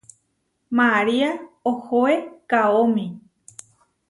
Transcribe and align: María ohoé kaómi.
María 0.77 1.29
ohoé 1.69 2.15
kaómi. 2.49 3.05